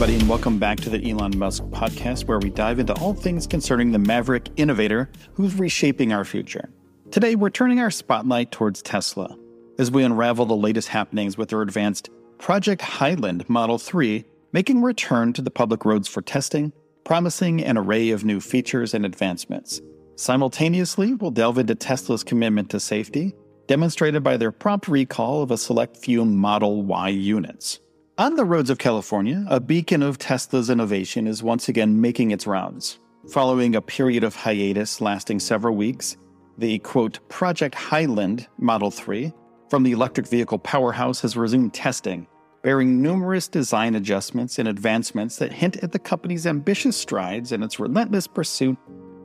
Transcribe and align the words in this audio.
Everybody, 0.00 0.18
and 0.18 0.30
welcome 0.30 0.58
back 0.58 0.80
to 0.80 0.88
the 0.88 1.10
Elon 1.10 1.38
Musk 1.38 1.62
podcast, 1.64 2.24
where 2.24 2.38
we 2.38 2.48
dive 2.48 2.78
into 2.78 2.94
all 2.94 3.12
things 3.12 3.46
concerning 3.46 3.92
the 3.92 3.98
maverick 3.98 4.48
innovator 4.56 5.10
who's 5.34 5.58
reshaping 5.58 6.10
our 6.10 6.24
future. 6.24 6.70
Today, 7.10 7.34
we're 7.34 7.50
turning 7.50 7.80
our 7.80 7.90
spotlight 7.90 8.50
towards 8.50 8.80
Tesla 8.80 9.36
as 9.78 9.90
we 9.90 10.02
unravel 10.02 10.46
the 10.46 10.56
latest 10.56 10.88
happenings 10.88 11.36
with 11.36 11.50
their 11.50 11.60
advanced 11.60 12.08
Project 12.38 12.80
Highland 12.80 13.46
Model 13.50 13.76
3 13.76 14.24
making 14.54 14.80
return 14.80 15.34
to 15.34 15.42
the 15.42 15.50
public 15.50 15.84
roads 15.84 16.08
for 16.08 16.22
testing, 16.22 16.72
promising 17.04 17.62
an 17.62 17.76
array 17.76 18.08
of 18.08 18.24
new 18.24 18.40
features 18.40 18.94
and 18.94 19.04
advancements. 19.04 19.82
Simultaneously, 20.16 21.12
we'll 21.12 21.30
delve 21.30 21.58
into 21.58 21.74
Tesla's 21.74 22.24
commitment 22.24 22.70
to 22.70 22.80
safety, 22.80 23.34
demonstrated 23.66 24.22
by 24.22 24.38
their 24.38 24.50
prompt 24.50 24.88
recall 24.88 25.42
of 25.42 25.50
a 25.50 25.58
select 25.58 25.98
few 25.98 26.24
Model 26.24 26.84
Y 26.84 27.10
units. 27.10 27.80
On 28.20 28.36
the 28.36 28.44
roads 28.44 28.68
of 28.68 28.76
California, 28.76 29.46
a 29.48 29.60
beacon 29.60 30.02
of 30.02 30.18
Tesla's 30.18 30.68
innovation 30.68 31.26
is 31.26 31.42
once 31.42 31.70
again 31.70 32.02
making 32.02 32.32
its 32.32 32.46
rounds. 32.46 33.00
Following 33.30 33.74
a 33.74 33.80
period 33.80 34.24
of 34.24 34.36
hiatus 34.36 35.00
lasting 35.00 35.40
several 35.40 35.74
weeks, 35.74 36.18
the 36.58 36.80
quote, 36.80 37.26
Project 37.30 37.74
Highland 37.74 38.46
Model 38.58 38.90
3 38.90 39.32
from 39.70 39.84
the 39.84 39.92
electric 39.92 40.26
vehicle 40.28 40.58
powerhouse 40.58 41.22
has 41.22 41.34
resumed 41.34 41.72
testing, 41.72 42.26
bearing 42.62 43.00
numerous 43.00 43.48
design 43.48 43.94
adjustments 43.94 44.58
and 44.58 44.68
advancements 44.68 45.36
that 45.36 45.50
hint 45.50 45.78
at 45.78 45.92
the 45.92 45.98
company's 45.98 46.46
ambitious 46.46 46.98
strides 46.98 47.52
in 47.52 47.62
its 47.62 47.80
relentless 47.80 48.26
pursuit 48.26 48.76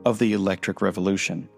of 0.06 0.18
the 0.18 0.32
electric 0.32 0.80
revolution. 0.80 1.50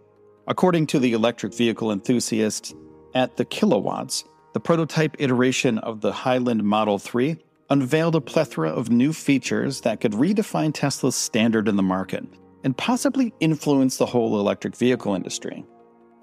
According 0.49 0.89
to 0.89 0.99
the 0.99 1.13
electric 1.13 1.55
vehicle 1.55 1.93
enthusiast 1.93 2.75
at 3.15 3.37
the 3.37 3.45
kilowatts, 3.45 4.25
the 4.59 4.63
prototype 4.63 5.15
iteration 5.21 5.79
of 5.79 6.01
the 6.01 6.11
Highland 6.11 6.65
Model 6.65 6.99
3 6.99 7.37
unveiled 7.71 8.17
a 8.17 8.21
plethora 8.21 8.71
of 8.71 8.91
new 8.91 9.13
features 9.13 9.83
that 9.83 10.01
could 10.01 10.11
redefine 10.11 10.75
Tesla's 10.75 11.15
standard 11.15 11.69
in 11.69 11.77
the 11.77 11.83
market 11.85 12.25
and 12.65 12.77
possibly 12.77 13.33
influence 13.39 13.97
the 13.99 14.07
whole 14.07 14.41
electric 14.41 14.75
vehicle 14.75 15.15
industry. 15.15 15.65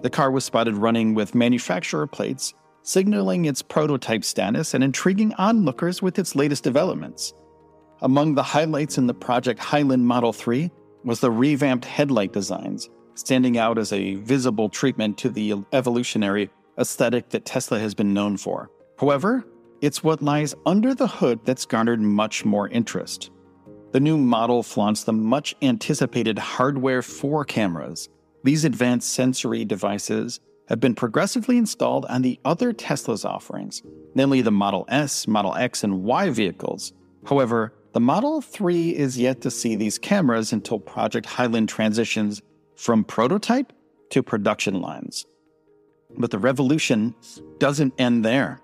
The 0.02 0.10
car 0.10 0.30
was 0.30 0.44
spotted 0.44 0.74
running 0.74 1.14
with 1.14 1.34
manufacturer 1.34 2.06
plates, 2.06 2.52
signaling 2.82 3.46
its 3.46 3.62
prototype 3.62 4.22
status 4.22 4.74
and 4.74 4.84
intriguing 4.84 5.32
onlookers 5.38 6.02
with 6.02 6.18
its 6.18 6.36
latest 6.36 6.62
developments. 6.62 7.32
Among 8.02 8.34
the 8.34 8.42
highlights 8.42 8.98
in 8.98 9.06
the 9.06 9.14
Project 9.14 9.60
Highland 9.60 10.06
Model 10.06 10.34
3 10.34 10.70
was 11.04 11.20
the 11.20 11.30
revamped 11.30 11.86
headlight 11.86 12.34
designs, 12.34 12.90
standing 13.14 13.56
out 13.56 13.78
as 13.78 13.94
a 13.94 14.16
visible 14.16 14.68
treatment 14.68 15.16
to 15.16 15.30
the 15.30 15.54
evolutionary 15.72 16.50
aesthetic 16.78 17.30
that 17.30 17.44
Tesla 17.44 17.78
has 17.78 17.94
been 17.94 18.14
known 18.14 18.36
for. 18.36 18.70
However, 18.98 19.44
it's 19.80 20.02
what 20.02 20.22
lies 20.22 20.54
under 20.64 20.94
the 20.94 21.06
hood 21.06 21.40
that's 21.44 21.66
garnered 21.66 22.00
much 22.00 22.44
more 22.44 22.68
interest. 22.68 23.30
The 23.92 24.00
new 24.00 24.18
model 24.18 24.62
flaunts 24.62 25.04
the 25.04 25.12
much 25.12 25.54
anticipated 25.62 26.38
hardware 26.38 27.02
4 27.02 27.44
cameras. 27.44 28.08
These 28.42 28.64
advanced 28.64 29.12
sensory 29.12 29.64
devices 29.64 30.40
have 30.68 30.80
been 30.80 30.94
progressively 30.94 31.58
installed 31.58 32.04
on 32.06 32.22
the 32.22 32.40
other 32.44 32.72
Tesla's 32.72 33.24
offerings, 33.24 33.82
namely 34.14 34.40
the 34.40 34.50
Model 34.50 34.84
S, 34.88 35.28
Model 35.28 35.54
X, 35.54 35.84
and 35.84 36.02
Y 36.02 36.30
vehicles. 36.30 36.92
However, 37.26 37.72
the 37.92 38.00
Model 38.00 38.40
3 38.40 38.90
is 38.96 39.18
yet 39.18 39.40
to 39.42 39.50
see 39.50 39.76
these 39.76 39.98
cameras 39.98 40.52
until 40.52 40.78
Project 40.78 41.26
Highland 41.26 41.68
transitions 41.68 42.42
from 42.74 43.04
prototype 43.04 43.72
to 44.10 44.22
production 44.22 44.80
lines. 44.80 45.24
But 46.16 46.30
the 46.30 46.38
revolution 46.38 47.14
doesn't 47.58 47.94
end 47.98 48.24
there. 48.24 48.60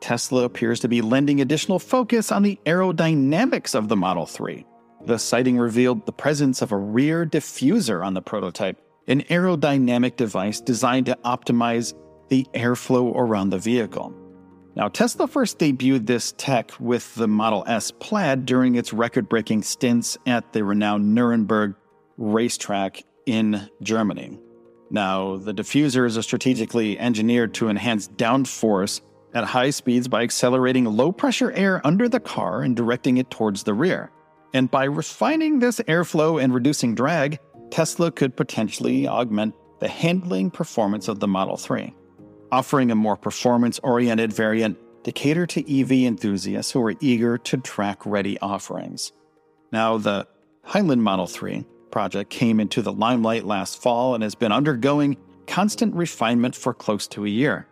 Tesla 0.00 0.44
appears 0.44 0.80
to 0.80 0.88
be 0.88 1.00
lending 1.00 1.40
additional 1.40 1.78
focus 1.78 2.30
on 2.30 2.42
the 2.42 2.58
aerodynamics 2.66 3.74
of 3.74 3.88
the 3.88 3.96
Model 3.96 4.26
3. 4.26 4.66
The 5.06 5.18
sighting 5.18 5.58
revealed 5.58 6.06
the 6.06 6.12
presence 6.12 6.62
of 6.62 6.72
a 6.72 6.76
rear 6.76 7.26
diffuser 7.26 8.04
on 8.04 8.14
the 8.14 8.22
prototype, 8.22 8.78
an 9.06 9.22
aerodynamic 9.22 10.16
device 10.16 10.60
designed 10.60 11.06
to 11.06 11.18
optimize 11.24 11.94
the 12.28 12.46
airflow 12.54 13.14
around 13.14 13.50
the 13.50 13.58
vehicle. 13.58 14.14
Now, 14.76 14.88
Tesla 14.88 15.28
first 15.28 15.58
debuted 15.58 16.06
this 16.06 16.32
tech 16.36 16.72
with 16.80 17.14
the 17.14 17.28
Model 17.28 17.64
S 17.66 17.90
Plaid 17.92 18.44
during 18.44 18.74
its 18.74 18.92
record 18.92 19.28
breaking 19.28 19.62
stints 19.62 20.18
at 20.26 20.52
the 20.52 20.64
renowned 20.64 21.14
Nuremberg 21.14 21.76
racetrack 22.16 23.04
in 23.26 23.70
Germany. 23.82 24.38
Now, 24.94 25.38
the 25.38 25.52
diffuser 25.52 26.06
is 26.06 26.16
strategically 26.24 26.96
engineered 27.00 27.52
to 27.54 27.68
enhance 27.68 28.06
downforce 28.06 29.00
at 29.34 29.42
high 29.42 29.70
speeds 29.70 30.06
by 30.06 30.22
accelerating 30.22 30.84
low 30.84 31.10
pressure 31.10 31.50
air 31.50 31.84
under 31.84 32.08
the 32.08 32.20
car 32.20 32.62
and 32.62 32.76
directing 32.76 33.16
it 33.16 33.28
towards 33.28 33.64
the 33.64 33.74
rear. 33.74 34.12
And 34.52 34.70
by 34.70 34.84
refining 34.84 35.58
this 35.58 35.80
airflow 35.80 36.40
and 36.40 36.54
reducing 36.54 36.94
drag, 36.94 37.40
Tesla 37.72 38.12
could 38.12 38.36
potentially 38.36 39.08
augment 39.08 39.56
the 39.80 39.88
handling 39.88 40.48
performance 40.48 41.08
of 41.08 41.18
the 41.18 41.26
Model 41.26 41.56
3, 41.56 41.92
offering 42.52 42.92
a 42.92 42.94
more 42.94 43.16
performance 43.16 43.80
oriented 43.80 44.32
variant 44.32 44.78
to 45.02 45.10
cater 45.10 45.44
to 45.44 45.80
EV 45.80 45.90
enthusiasts 46.06 46.70
who 46.70 46.80
are 46.80 46.94
eager 47.00 47.36
to 47.36 47.56
track 47.56 48.06
ready 48.06 48.38
offerings. 48.38 49.12
Now, 49.72 49.98
the 49.98 50.28
Highland 50.62 51.02
Model 51.02 51.26
3 51.26 51.66
project 51.94 52.28
came 52.28 52.58
into 52.58 52.82
the 52.82 52.92
limelight 52.92 53.44
last 53.44 53.80
fall 53.80 54.16
and 54.16 54.24
has 54.24 54.34
been 54.34 54.50
undergoing 54.50 55.16
constant 55.46 55.94
refinement 55.94 56.52
for 56.56 56.74
close 56.74 57.06
to 57.06 57.24
a 57.24 57.28
year. 57.28 57.68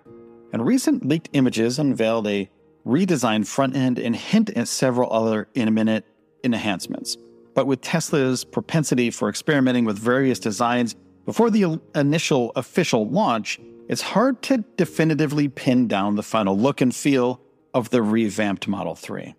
And 0.52 0.64
recent 0.64 1.04
leaked 1.04 1.28
images 1.32 1.80
unveiled 1.80 2.28
a 2.28 2.48
redesigned 2.86 3.48
front 3.48 3.74
end 3.74 3.98
and 3.98 4.14
hint 4.14 4.50
at 4.50 4.68
several 4.68 5.12
other 5.12 5.48
imminent 5.54 6.04
enhancements. 6.44 7.16
But 7.56 7.66
with 7.66 7.80
Tesla's 7.80 8.44
propensity 8.44 9.10
for 9.10 9.28
experimenting 9.28 9.86
with 9.86 9.98
various 9.98 10.38
designs 10.38 10.94
before 11.26 11.50
the 11.50 11.80
initial 11.96 12.52
official 12.54 13.08
launch, 13.08 13.58
it's 13.88 14.02
hard 14.02 14.40
to 14.42 14.58
definitively 14.76 15.48
pin 15.48 15.88
down 15.88 16.14
the 16.14 16.22
final 16.22 16.56
look 16.56 16.80
and 16.80 16.94
feel 16.94 17.40
of 17.74 17.90
the 17.90 18.02
revamped 18.02 18.68
Model 18.68 18.94
3. 18.94 19.34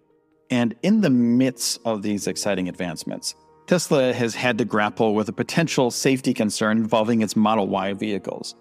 And 0.50 0.75
in 0.83 1.00
the 1.00 1.09
midst 1.09 1.79
of 1.85 2.01
these 2.01 2.27
exciting 2.27 2.67
advancements, 2.67 3.33
Tesla 3.66 4.12
has 4.12 4.35
had 4.35 4.57
to 4.57 4.66
grapple 4.66 5.16
with 5.16 5.29
a 5.29 5.34
potential 5.34 5.90
safety 5.90 6.34
concern 6.34 6.78
involving 6.78 7.22
its 7.22 7.35
Model 7.35 7.68
Y 7.68 7.94
vehicles. 7.94 8.56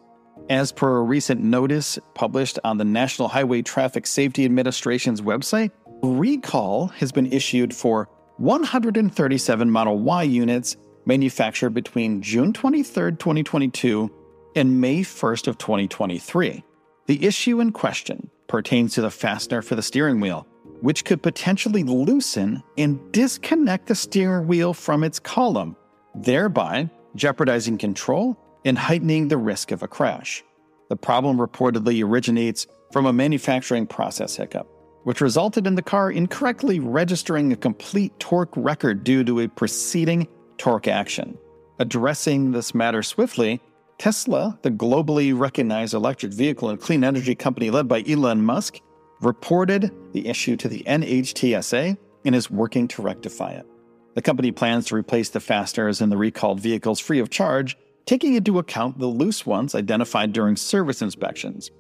As 0.49 0.71
per 0.71 0.99
a 0.99 1.03
recent 1.03 1.41
notice 1.41 1.99
published 2.15 2.59
on 2.63 2.79
the 2.79 2.85
National 2.85 3.29
Highway 3.29 3.63
Traffic 3.63 4.07
Safety 4.07 4.45
Administration's 4.45 5.21
website, 5.21 5.71
a 6.05 6.07
recall 6.07 6.89
has 6.89 7.11
been 7.11 7.33
issued 7.33 7.75
for 7.75 8.09
137 8.39 9.71
Model 9.71 9.99
Y 9.99 10.23
units 10.23 10.77
manufactured 11.05 11.71
between 11.71 12.23
June 12.23 12.53
23, 12.53 13.13
2022 13.13 14.11
and 14.55 14.81
May 14.81 15.01
1st 15.01 15.49
of 15.49 15.59
2023. 15.59 16.63
The 17.07 17.25
issue 17.25 17.61
in 17.61 17.73
question 17.73 18.31
pertains 18.47 18.95
to 18.95 19.01
the 19.01 19.11
fastener 19.11 19.63
for 19.63 19.75
the 19.75 19.83
steering 19.83 20.21
wheel, 20.21 20.47
which 20.83 21.05
could 21.05 21.23
potentially 21.23 21.85
loosen 21.85 22.63
and 22.77 23.01
disconnect 23.13 23.87
the 23.87 23.95
steering 23.95 24.49
wheel 24.49 24.75
from 24.75 25.05
its 25.05 25.21
column, 25.21 25.77
thereby 26.17 26.91
jeopardizing 27.15 27.79
control 27.79 28.37
and 28.65 28.77
heightening 28.77 29.29
the 29.29 29.37
risk 29.37 29.71
of 29.71 29.85
a 29.85 29.89
crash. 29.89 30.43
The 30.89 30.97
problem 30.97 31.39
reportedly 31.39 32.05
originates 32.05 32.67
from 32.93 33.07
a 33.07 33.13
manufacturing 33.13 33.87
process 33.87 34.35
hiccup, 34.35 34.69
which 35.05 35.21
resulted 35.21 35.69
in 35.69 35.77
the 35.77 35.83
car 35.83 36.11
incorrectly 36.11 36.81
registering 36.81 37.53
a 37.53 37.57
complete 37.57 38.19
torque 38.19 38.53
record 38.57 39.05
due 39.05 39.23
to 39.23 39.41
a 39.41 39.49
preceding 39.49 40.27
torque 40.59 40.89
action. 40.89 41.39
Addressing 41.79 42.51
this 42.51 42.75
matter 42.75 43.05
swiftly, 43.05 43.61
Tesla, 43.99 44.59
the 44.63 44.71
globally 44.71 45.37
recognized 45.39 45.95
electric 45.95 46.33
vehicle 46.33 46.71
and 46.71 46.81
clean 46.81 47.05
energy 47.05 47.37
company 47.37 47.71
led 47.71 47.87
by 47.87 48.03
Elon 48.03 48.45
Musk, 48.45 48.81
reported 49.25 49.91
the 50.13 50.27
issue 50.29 50.57
to 50.57 50.69
the 50.69 50.83
NHTSA 50.87 51.97
and 52.25 52.35
is 52.35 52.51
working 52.51 52.89
to 52.89 53.03
rectify 53.03 53.53
it. 53.53 53.67
The 54.15 54.23
company 54.23 54.53
plans 54.53 54.87
to 54.87 54.97
replace 54.97 55.31
the 55.31 55.41
fasteners 55.41 56.01
in 56.01 56.11
the 56.11 56.17
recalled 56.17 56.61
vehicles 56.61 57.01
free 57.01 57.19
of 57.19 57.31
charge, 57.31 57.79
taking 58.05 58.35
into 58.35 58.59
account 58.59 58.99
the 58.99 59.07
loose 59.07 59.47
ones 59.47 59.75
identified 59.75 60.33
during 60.33 60.57
service 60.57 61.01
inspections. 61.01 61.71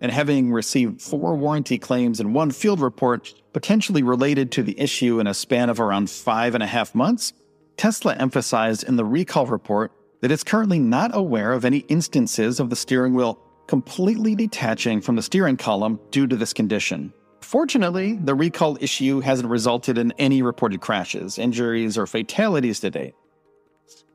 And 0.00 0.12
having 0.12 0.52
received 0.52 1.02
four 1.02 1.34
warranty 1.34 1.78
claims 1.78 2.20
and 2.20 2.34
one 2.34 2.52
field 2.52 2.80
report, 2.80 3.34
potentially 3.52 4.02
related 4.02 4.52
to 4.52 4.62
the 4.62 4.78
issue 4.80 5.20
in 5.20 5.26
a 5.26 5.34
span 5.34 5.68
of 5.68 5.80
around 5.80 6.08
five 6.08 6.54
and 6.54 6.62
a 6.62 6.66
half 6.66 6.94
months, 6.94 7.32
Tesla 7.76 8.14
emphasized 8.14 8.84
in 8.84 8.96
the 8.96 9.04
recall 9.04 9.46
report 9.46 9.92
that 10.20 10.30
it's 10.30 10.44
currently 10.44 10.78
not 10.78 11.10
aware 11.14 11.52
of 11.52 11.64
any 11.64 11.78
instances 11.88 12.60
of 12.60 12.70
the 12.70 12.76
steering 12.76 13.14
wheel 13.14 13.38
completely 13.70 14.34
detaching 14.34 15.00
from 15.00 15.14
the 15.14 15.22
steering 15.22 15.56
column 15.56 16.00
due 16.10 16.26
to 16.26 16.34
this 16.34 16.52
condition. 16.52 17.12
Fortunately, 17.40 18.16
the 18.16 18.34
recall 18.34 18.76
issue 18.80 19.20
hasn't 19.20 19.48
resulted 19.48 19.96
in 19.96 20.10
any 20.18 20.42
reported 20.42 20.80
crashes, 20.80 21.38
injuries, 21.38 21.96
or 21.96 22.08
fatalities 22.08 22.80
to 22.80 22.90
date. 22.90 23.14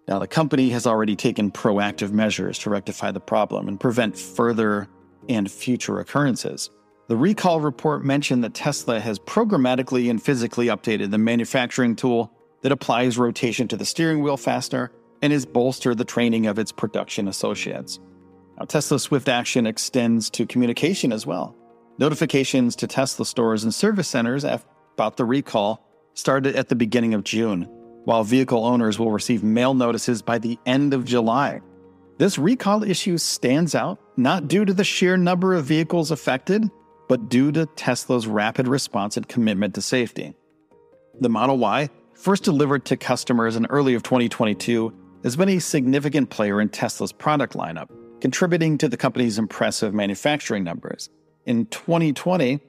Now, 0.10 0.20
the 0.20 0.28
company 0.28 0.72
has 0.72 0.86
already 0.86 1.16
taken 1.16 1.52
proactive 1.52 2.12
measures 2.12 2.60
to 2.60 2.70
rectify 2.70 3.12
the 3.12 3.22
problem 3.22 3.70
and 3.70 3.80
prevent 3.80 4.18
further 4.18 4.90
and 5.30 5.50
future 5.50 6.02
occurrences. 6.02 6.70
The 7.08 7.16
recall 7.16 7.62
report 7.62 8.04
mentioned 8.04 8.44
that 8.44 8.56
Tesla 8.56 9.00
has 9.00 9.20
programmatically 9.20 10.10
and 10.10 10.22
physically 10.22 10.68
updated 10.68 11.12
the 11.12 11.18
manufacturing 11.18 11.96
tool 11.96 12.30
that 12.62 12.74
applies 12.74 13.18
rotation 13.18 13.70
to 13.70 13.78
the 13.78 13.86
steering 13.86 14.22
wheel 14.22 14.36
faster 14.36 14.92
and 15.22 15.32
has 15.32 15.46
bolstered 15.46 15.98
the 15.98 16.04
training 16.04 16.46
of 16.46 16.60
its 16.60 16.74
production 16.74 17.30
associates. 17.30 18.02
Now, 18.58 18.66
Tesla 18.66 19.00
Swift 19.00 19.28
Action 19.28 19.68
extends 19.68 20.30
to 20.32 20.46
communication 20.46 21.12
as 21.12 21.26
well. 21.26 21.56
Notifications 21.98 22.76
to 22.78 22.88
Tesla 22.88 23.26
stores 23.26 23.64
and 23.64 23.74
service 23.74 24.08
centers 24.08 24.44
about 24.44 25.18
the 25.18 25.26
recall 25.26 25.86
started 26.14 26.56
at 26.56 26.70
the 26.70 26.76
beginning 26.76 27.14
of 27.14 27.24
June, 27.24 27.64
while 28.06 28.24
vehicle 28.24 28.66
owners 28.66 28.98
will 28.98 29.12
receive 29.12 29.44
mail 29.44 29.74
notices 29.74 30.22
by 30.22 30.38
the 30.38 30.58
end 30.66 30.94
of 30.94 31.06
July. 31.06 31.62
This 32.18 32.38
recall 32.38 32.84
issue 32.84 33.18
stands 33.18 33.76
out 33.76 34.00
not 34.16 34.48
due 34.48 34.64
to 34.64 34.74
the 34.74 34.86
sheer 34.86 35.18
number 35.18 35.54
of 35.54 35.66
vehicles 35.66 36.12
affected, 36.12 36.70
but 37.10 37.28
due 37.28 37.52
to 37.52 37.66
Tesla's 37.66 38.26
rapid 38.26 38.68
response 38.68 39.18
and 39.18 39.28
commitment 39.28 39.76
to 39.76 39.82
safety. 39.82 40.34
The 41.20 41.30
Model 41.30 41.58
Y, 41.58 41.90
first 42.14 42.44
delivered 42.44 42.86
to 42.86 42.98
customers 42.98 43.58
in 43.58 43.66
early 43.66 43.96
of 43.96 44.04
2022, 44.04 44.94
has 45.24 45.36
been 45.36 45.50
a 45.50 45.60
significant 45.60 46.30
player 46.30 46.62
in 46.62 46.70
Tesla's 46.70 47.12
product 47.12 47.54
lineup, 47.54 47.90
contributing 48.22 48.78
to 48.80 48.88
the 48.88 48.98
company's 48.98 49.38
impressive 49.38 49.94
manufacturing 49.94 50.64
numbers. 50.64 51.10
In 51.46 51.68
2020, 51.68 52.60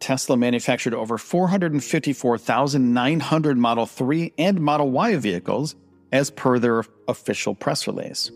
Tesla 0.00 0.36
manufactured 0.36 0.94
over 0.94 1.18
454,900 1.18 3.58
Model 3.58 3.86
3 3.86 4.32
and 4.38 4.60
Model 4.60 4.90
Y 4.90 5.16
vehicles, 5.16 5.76
as 6.12 6.30
per 6.30 6.58
their 6.58 6.84
official 7.06 7.54
press 7.54 7.86
release. 7.86 8.30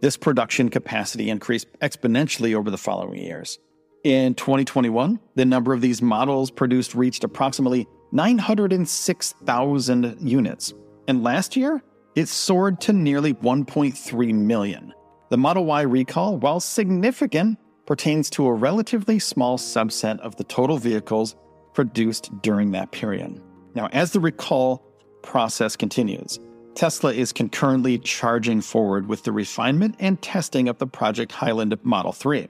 This 0.00 0.16
production 0.16 0.68
capacity 0.68 1.28
increased 1.28 1.66
exponentially 1.80 2.54
over 2.54 2.70
the 2.70 2.78
following 2.78 3.20
years. 3.20 3.58
In 4.02 4.34
2021, 4.34 5.20
the 5.34 5.44
number 5.44 5.74
of 5.74 5.82
these 5.82 6.00
models 6.00 6.50
produced 6.50 6.94
reached 6.94 7.22
approximately 7.22 7.86
906,000 8.12 10.16
units. 10.20 10.74
And 11.06 11.22
last 11.22 11.56
year, 11.56 11.82
it 12.14 12.28
soared 12.28 12.80
to 12.82 12.92
nearly 12.92 13.34
1.3 13.34 14.34
million. 14.34 14.92
The 15.30 15.36
Model 15.36 15.64
Y 15.64 15.82
recall, 15.82 16.38
while 16.38 16.58
significant, 16.58 17.56
pertains 17.86 18.30
to 18.30 18.46
a 18.46 18.52
relatively 18.52 19.20
small 19.20 19.58
subset 19.58 20.18
of 20.18 20.34
the 20.34 20.42
total 20.42 20.76
vehicles 20.76 21.36
produced 21.72 22.32
during 22.42 22.72
that 22.72 22.90
period. 22.90 23.40
Now, 23.76 23.88
as 23.92 24.10
the 24.10 24.18
recall 24.18 24.84
process 25.22 25.76
continues, 25.76 26.40
Tesla 26.74 27.12
is 27.12 27.32
concurrently 27.32 27.98
charging 27.98 28.60
forward 28.60 29.06
with 29.06 29.22
the 29.22 29.30
refinement 29.30 29.94
and 30.00 30.20
testing 30.20 30.68
of 30.68 30.78
the 30.78 30.88
Project 30.88 31.30
Highland 31.30 31.78
Model 31.84 32.10
3. 32.10 32.48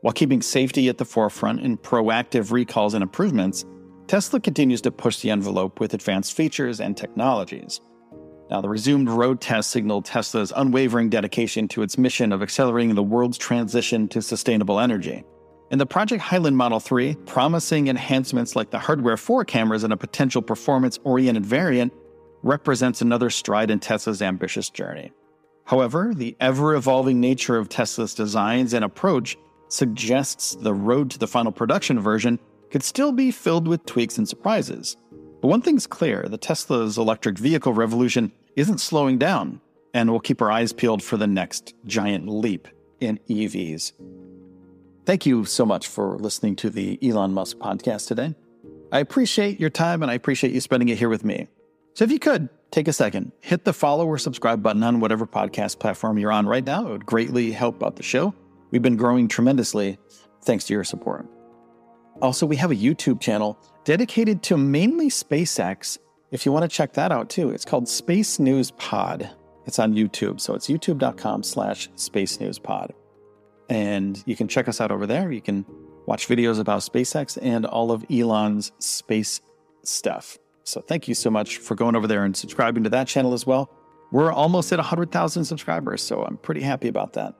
While 0.00 0.14
keeping 0.14 0.40
safety 0.40 0.88
at 0.88 0.96
the 0.96 1.04
forefront 1.04 1.60
in 1.60 1.76
proactive 1.76 2.50
recalls 2.50 2.94
and 2.94 3.02
improvements, 3.02 3.66
Tesla 4.06 4.40
continues 4.40 4.80
to 4.80 4.90
push 4.90 5.20
the 5.20 5.30
envelope 5.30 5.80
with 5.80 5.92
advanced 5.92 6.34
features 6.34 6.80
and 6.80 6.96
technologies. 6.96 7.82
Now, 8.52 8.60
the 8.60 8.68
resumed 8.68 9.08
road 9.08 9.40
test 9.40 9.70
signaled 9.70 10.04
Tesla's 10.04 10.52
unwavering 10.54 11.08
dedication 11.08 11.66
to 11.68 11.80
its 11.80 11.96
mission 11.96 12.32
of 12.32 12.42
accelerating 12.42 12.94
the 12.94 13.02
world's 13.02 13.38
transition 13.38 14.08
to 14.08 14.20
sustainable 14.20 14.78
energy. 14.78 15.24
In 15.70 15.78
the 15.78 15.86
Project 15.86 16.20
Highland 16.20 16.58
Model 16.58 16.78
3, 16.78 17.14
promising 17.24 17.88
enhancements 17.88 18.54
like 18.54 18.68
the 18.68 18.78
hardware 18.78 19.16
4 19.16 19.46
cameras 19.46 19.84
and 19.84 19.92
a 19.94 19.96
potential 19.96 20.42
performance 20.42 20.98
oriented 21.02 21.46
variant 21.46 21.94
represents 22.42 23.00
another 23.00 23.30
stride 23.30 23.70
in 23.70 23.80
Tesla's 23.80 24.20
ambitious 24.20 24.68
journey. 24.68 25.12
However, 25.64 26.12
the 26.14 26.36
ever 26.38 26.74
evolving 26.74 27.20
nature 27.20 27.56
of 27.56 27.70
Tesla's 27.70 28.12
designs 28.14 28.74
and 28.74 28.84
approach 28.84 29.38
suggests 29.68 30.56
the 30.56 30.74
road 30.74 31.10
to 31.12 31.18
the 31.18 31.26
final 31.26 31.52
production 31.52 31.98
version 31.98 32.38
could 32.70 32.82
still 32.82 33.12
be 33.12 33.30
filled 33.30 33.66
with 33.66 33.86
tweaks 33.86 34.18
and 34.18 34.28
surprises. 34.28 34.98
But 35.40 35.48
one 35.48 35.62
thing's 35.62 35.86
clear 35.86 36.26
the 36.28 36.36
Tesla's 36.36 36.98
electric 36.98 37.38
vehicle 37.38 37.72
revolution 37.72 38.30
isn't 38.56 38.78
slowing 38.78 39.18
down, 39.18 39.60
and 39.94 40.10
we'll 40.10 40.20
keep 40.20 40.42
our 40.42 40.50
eyes 40.50 40.72
peeled 40.72 41.02
for 41.02 41.16
the 41.16 41.26
next 41.26 41.74
giant 41.86 42.28
leap 42.28 42.68
in 43.00 43.18
EVs. 43.28 43.92
Thank 45.04 45.26
you 45.26 45.44
so 45.44 45.66
much 45.66 45.88
for 45.88 46.16
listening 46.18 46.56
to 46.56 46.70
the 46.70 46.98
Elon 47.02 47.32
Musk 47.32 47.56
podcast 47.58 48.06
today. 48.06 48.34
I 48.92 49.00
appreciate 49.00 49.58
your 49.58 49.70
time 49.70 50.02
and 50.02 50.10
I 50.10 50.14
appreciate 50.14 50.52
you 50.52 50.60
spending 50.60 50.88
it 50.90 50.98
here 50.98 51.08
with 51.08 51.24
me. 51.24 51.48
So 51.94 52.04
if 52.04 52.12
you 52.12 52.18
could, 52.18 52.48
take 52.70 52.88
a 52.88 52.92
second, 52.92 53.32
hit 53.40 53.64
the 53.64 53.72
follow 53.72 54.06
or 54.06 54.16
subscribe 54.18 54.62
button 54.62 54.82
on 54.82 55.00
whatever 55.00 55.26
podcast 55.26 55.78
platform 55.78 56.18
you're 56.18 56.30
on 56.30 56.46
right 56.46 56.64
now. 56.64 56.86
It 56.86 56.90
would 56.90 57.06
greatly 57.06 57.52
help 57.52 57.82
out 57.82 57.96
the 57.96 58.02
show. 58.02 58.34
We've 58.70 58.82
been 58.82 58.96
growing 58.96 59.28
tremendously 59.28 59.98
thanks 60.44 60.64
to 60.64 60.74
your 60.74 60.84
support. 60.84 61.26
Also, 62.20 62.46
we 62.46 62.56
have 62.56 62.70
a 62.70 62.76
YouTube 62.76 63.20
channel 63.20 63.58
dedicated 63.84 64.42
to 64.44 64.56
mainly 64.56 65.08
SpaceX. 65.08 65.98
If 66.32 66.46
you 66.46 66.52
want 66.52 66.62
to 66.62 66.68
check 66.68 66.94
that 66.94 67.12
out 67.12 67.28
too, 67.28 67.50
it's 67.50 67.64
called 67.64 67.88
Space 67.88 68.38
News 68.38 68.70
Pod. 68.72 69.30
It's 69.66 69.78
on 69.78 69.94
YouTube, 69.94 70.40
so 70.40 70.54
it's 70.54 70.66
youtube.com 70.66 71.42
slash 71.42 71.88
space 71.94 72.40
news 72.40 72.58
pod. 72.58 72.92
And 73.68 74.22
you 74.26 74.34
can 74.34 74.48
check 74.48 74.66
us 74.66 74.80
out 74.80 74.90
over 74.90 75.06
there. 75.06 75.30
You 75.30 75.40
can 75.40 75.64
watch 76.06 76.26
videos 76.26 76.58
about 76.58 76.80
SpaceX 76.80 77.38
and 77.40 77.64
all 77.64 77.92
of 77.92 78.04
Elon's 78.10 78.72
space 78.78 79.40
stuff. 79.84 80.36
So 80.64 80.80
thank 80.80 81.06
you 81.06 81.14
so 81.14 81.30
much 81.30 81.58
for 81.58 81.74
going 81.74 81.94
over 81.94 82.06
there 82.06 82.24
and 82.24 82.36
subscribing 82.36 82.84
to 82.84 82.90
that 82.90 83.06
channel 83.06 83.34
as 83.34 83.46
well. 83.46 83.70
We're 84.10 84.32
almost 84.32 84.72
at 84.72 84.78
100,000 84.78 85.44
subscribers, 85.44 86.02
so 86.02 86.22
I'm 86.22 86.36
pretty 86.36 86.60
happy 86.60 86.88
about 86.88 87.12
that. 87.14 87.34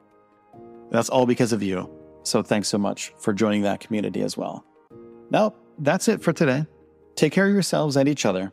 That's 0.91 1.09
all 1.09 1.27
because 1.27 1.53
of 1.53 1.63
you. 1.63 1.91
So 2.25 2.43
thanks 2.43 2.69
so 2.69 2.79
much 2.79 3.13
for 3.19 3.33
joining 3.33 3.63
that 3.63 3.81
community 3.81 4.23
as 4.23 4.37
well. 4.37 4.65
Now, 5.31 5.55
that's 5.79 6.09
it 6.09 6.23
for 6.23 6.33
today. 6.33 6.67
Take 7.15 7.33
care 7.33 7.47
of 7.47 7.53
yourselves 7.53 7.97
and 7.97 8.09
each 8.09 8.25
other, 8.25 8.53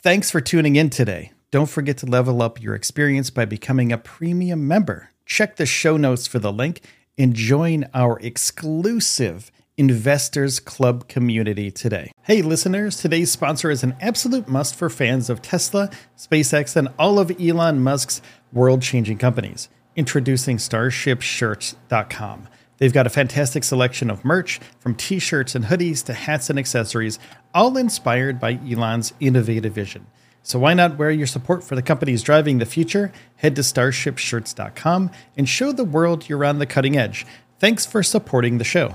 Thanks 0.00 0.30
for 0.30 0.40
tuning 0.40 0.76
in 0.76 0.90
today. 0.90 1.32
Don't 1.50 1.68
forget 1.68 1.98
to 1.98 2.06
level 2.06 2.40
up 2.40 2.62
your 2.62 2.76
experience 2.76 3.30
by 3.30 3.44
becoming 3.46 3.90
a 3.90 3.98
premium 3.98 4.68
member. 4.68 5.10
Check 5.26 5.56
the 5.56 5.66
show 5.66 5.96
notes 5.96 6.28
for 6.28 6.38
the 6.38 6.52
link 6.52 6.82
and 7.18 7.34
join 7.34 7.84
our 7.92 8.16
exclusive 8.20 9.50
Investors 9.76 10.60
Club 10.60 11.08
community 11.08 11.72
today. 11.72 12.12
Hey, 12.22 12.42
listeners, 12.42 12.98
today's 12.98 13.32
sponsor 13.32 13.72
is 13.72 13.82
an 13.82 13.96
absolute 14.00 14.46
must 14.46 14.76
for 14.76 14.88
fans 14.88 15.28
of 15.28 15.42
Tesla, 15.42 15.90
SpaceX, 16.16 16.76
and 16.76 16.90
all 16.96 17.18
of 17.18 17.32
Elon 17.40 17.80
Musk's 17.80 18.22
world 18.52 18.82
changing 18.82 19.18
companies. 19.18 19.68
Introducing 19.96 20.58
StarshipShirts.com. 20.58 22.48
They've 22.78 22.92
got 22.92 23.06
a 23.06 23.10
fantastic 23.10 23.64
selection 23.64 24.10
of 24.10 24.24
merch, 24.24 24.60
from 24.78 24.94
t 24.94 25.18
shirts 25.18 25.54
and 25.54 25.66
hoodies 25.66 26.04
to 26.06 26.14
hats 26.14 26.48
and 26.48 26.58
accessories, 26.58 27.18
all 27.52 27.76
inspired 27.76 28.40
by 28.40 28.58
Elon's 28.68 29.12
innovative 29.20 29.72
vision. 29.72 30.06
So 30.42 30.58
why 30.58 30.72
not 30.72 30.96
wear 30.96 31.10
your 31.10 31.26
support 31.26 31.62
for 31.62 31.74
the 31.74 31.82
companies 31.82 32.22
driving 32.22 32.58
the 32.58 32.64
future? 32.64 33.12
Head 33.36 33.54
to 33.56 33.62
starshipshirts.com 33.62 35.10
and 35.36 35.48
show 35.48 35.72
the 35.72 35.84
world 35.84 36.28
you're 36.28 36.44
on 36.44 36.58
the 36.58 36.66
cutting 36.66 36.96
edge. 36.96 37.26
Thanks 37.58 37.84
for 37.84 38.02
supporting 38.02 38.58
the 38.58 38.64
show. 38.64 38.94